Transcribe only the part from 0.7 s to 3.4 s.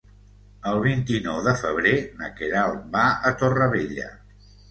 vint-i-nou de febrer na Queralt va a